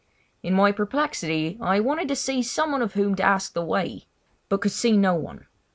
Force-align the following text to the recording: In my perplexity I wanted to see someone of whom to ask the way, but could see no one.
In 0.41 0.55
my 0.55 0.71
perplexity 0.71 1.59
I 1.61 1.79
wanted 1.79 2.07
to 2.07 2.15
see 2.15 2.41
someone 2.41 2.81
of 2.81 2.95
whom 2.95 3.13
to 3.17 3.21
ask 3.23 3.53
the 3.53 3.63
way, 3.63 4.07
but 4.49 4.61
could 4.61 4.71
see 4.71 4.97
no 4.97 5.13
one. 5.13 5.45